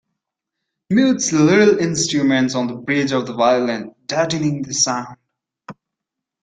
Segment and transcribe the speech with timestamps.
[0.89, 5.15] Mutes little instruments on the bridge of the violin, deadening the sound.